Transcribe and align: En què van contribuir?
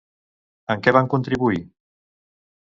En 0.75 0.81
què 0.87 0.93
van 0.95 1.11
contribuir? 1.15 1.61